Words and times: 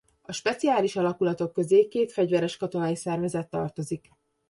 A 0.21 0.31
Speciális 0.31 0.95
alakulatok 0.95 1.53
közé 1.53 1.87
két 1.87 2.11
fegyveres-katonai 2.11 2.95
szervezet 2.95 3.49
tartozik. 3.49 4.09